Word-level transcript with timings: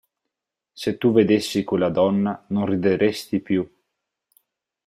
Se 0.73 0.93
tu 0.97 1.11
vedessi 1.13 1.63
quella 1.63 1.89
donna 1.91 2.43
non 2.47 2.65
rideresti 2.65 3.39
più. 3.39 3.71